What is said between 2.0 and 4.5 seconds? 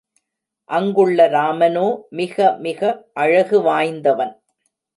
மிகமிக அழகு வாய்ந்தவன்.